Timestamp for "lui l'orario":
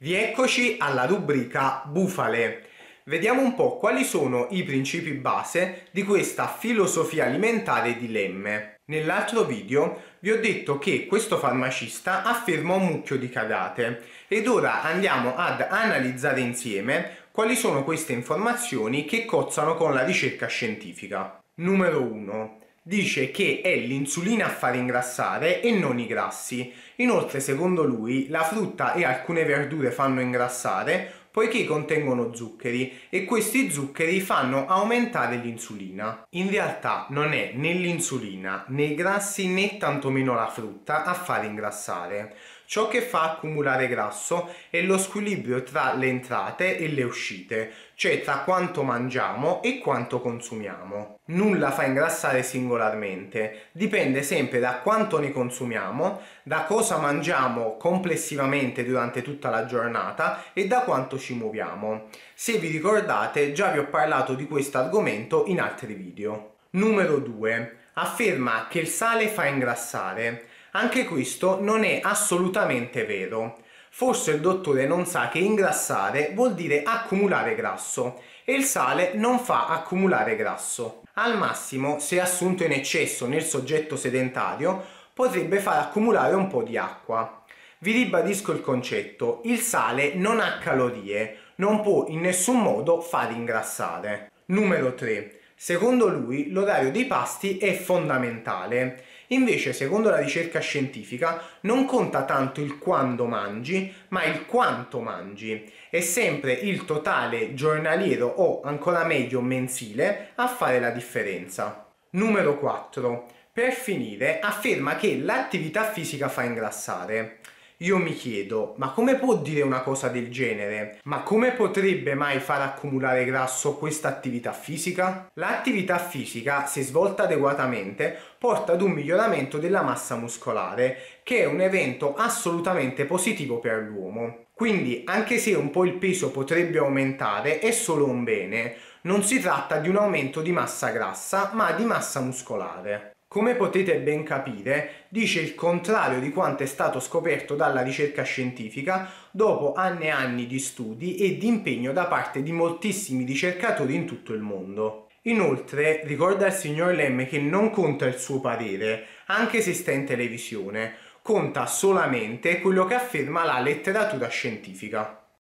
96.08-96.92